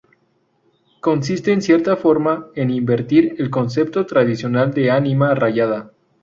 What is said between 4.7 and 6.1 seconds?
de ánima rayada.